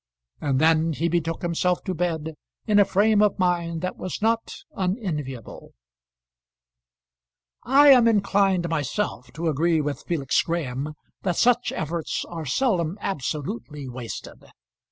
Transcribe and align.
And 0.39 0.57
then 0.57 0.93
he 0.93 1.07
betook 1.09 1.43
himself 1.43 1.83
to 1.83 1.93
bed 1.93 2.33
in 2.65 2.79
a 2.79 2.85
frame 2.85 3.21
of 3.21 3.37
mind 3.37 3.81
that 3.81 3.97
was 3.97 4.19
not 4.19 4.51
unenviable. 4.75 5.73
[Illustration: 7.63 7.63
Von 7.63 7.71
Bauhr's 7.71 7.83
Dream.] 7.83 7.93
I 7.93 7.97
am 7.99 8.07
inclined, 8.07 8.67
myself, 8.69 9.31
to 9.33 9.47
agree 9.47 9.79
with 9.79 10.01
Felix 10.01 10.41
Graham 10.41 10.95
that 11.21 11.35
such 11.35 11.71
efforts 11.71 12.25
are 12.27 12.47
seldom 12.47 12.97
absolutely 12.99 13.87
wasted. 13.87 14.45